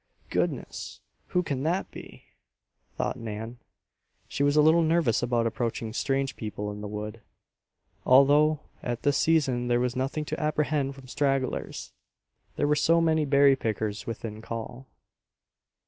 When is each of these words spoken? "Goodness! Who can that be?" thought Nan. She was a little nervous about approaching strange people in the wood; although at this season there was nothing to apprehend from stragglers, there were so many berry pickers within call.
"Goodness! 0.31 0.99
Who 1.27 1.43
can 1.43 1.61
that 1.61 1.91
be?" 1.91 2.23
thought 2.97 3.17
Nan. 3.17 3.59
She 4.27 4.41
was 4.41 4.55
a 4.55 4.61
little 4.63 4.81
nervous 4.81 5.21
about 5.21 5.45
approaching 5.45 5.93
strange 5.93 6.35
people 6.35 6.71
in 6.71 6.81
the 6.81 6.87
wood; 6.87 7.21
although 8.03 8.61
at 8.81 9.03
this 9.03 9.17
season 9.17 9.67
there 9.67 9.79
was 9.79 9.95
nothing 9.95 10.25
to 10.25 10.39
apprehend 10.41 10.95
from 10.95 11.07
stragglers, 11.07 11.93
there 12.55 12.67
were 12.67 12.75
so 12.75 12.99
many 12.99 13.25
berry 13.25 13.55
pickers 13.55 14.07
within 14.07 14.41
call. 14.41 14.87